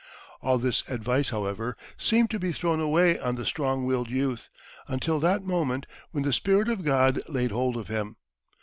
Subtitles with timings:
[0.41, 4.49] All this advice, however, seemed to be thrown away on the strong willed youth,
[4.87, 8.15] until that moment when the Spirit of God laid hold of him.